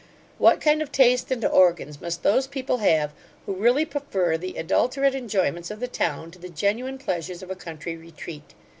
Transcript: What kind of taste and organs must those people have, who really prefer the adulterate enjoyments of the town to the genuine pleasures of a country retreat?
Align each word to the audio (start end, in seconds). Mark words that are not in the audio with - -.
What 0.39 0.61
kind 0.61 0.81
of 0.81 0.91
taste 0.91 1.29
and 1.29 1.45
organs 1.45 2.01
must 2.01 2.23
those 2.23 2.47
people 2.47 2.77
have, 2.79 3.11
who 3.45 3.53
really 3.53 3.85
prefer 3.85 4.35
the 4.35 4.57
adulterate 4.57 5.13
enjoyments 5.13 5.69
of 5.69 5.79
the 5.79 5.87
town 5.87 6.31
to 6.31 6.39
the 6.39 6.49
genuine 6.49 6.97
pleasures 6.97 7.43
of 7.43 7.51
a 7.51 7.55
country 7.55 7.95
retreat? 7.95 8.55